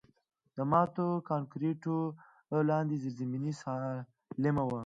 [0.55, 4.79] د ماتو کانکریټونو لاندې زیرزمیني سالمه وه